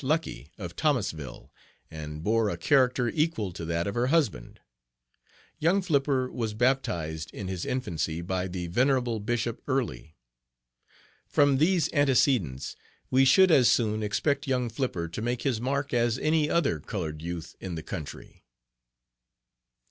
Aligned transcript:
Lucky, 0.03 0.51
of 0.57 0.75
Thomasville, 0.75 1.53
and 1.91 2.23
bore 2.23 2.49
a 2.49 2.57
character 2.57 3.07
equal 3.09 3.53
to 3.53 3.63
that 3.65 3.85
of 3.85 3.93
her 3.93 4.07
husband. 4.07 4.59
Young 5.59 5.83
Flipper 5.83 6.27
was 6.31 6.55
baptized 6.55 7.31
in 7.35 7.47
his 7.47 7.65
infancy 7.67 8.19
by 8.21 8.47
the 8.47 8.65
venerable 8.65 9.19
Bishop 9.19 9.61
Early. 9.67 10.17
From 11.27 11.59
these 11.59 11.87
antecedents 11.93 12.75
we 13.11 13.25
should 13.25 13.51
as 13.51 13.69
soon 13.69 14.01
expect 14.01 14.47
young 14.47 14.71
Flipper 14.71 15.07
to 15.07 15.21
make 15.21 15.43
his 15.43 15.61
mark 15.61 15.93
as 15.93 16.17
any 16.17 16.49
other 16.49 16.79
colored 16.79 17.21
youth 17.21 17.55
in 17.59 17.75
the 17.75 17.83
country." 17.83 18.43